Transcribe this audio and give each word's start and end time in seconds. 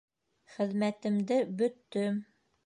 Хеҙмәтемде 0.53 1.37
бөттөм. 1.61 2.19